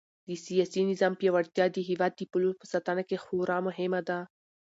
[0.27, 4.19] د سیاسي نظام پیاوړتیا د هېواد د پولو په ساتنه کې خورا مهمه ده.